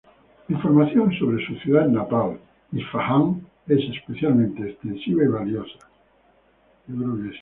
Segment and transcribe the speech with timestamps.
[0.47, 2.39] La información sobre su ciudad natal,
[2.71, 5.77] Isfahán es especialmente extensiva y valiosa.